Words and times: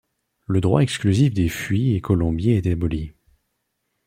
Le 0.47 0.61
droit 0.61 0.81
exclusif 0.81 1.31
des 1.31 1.47
fuies 1.47 1.93
et 1.93 2.01
colombiers 2.01 2.57
est 2.57 2.65
aboli. 2.71 3.13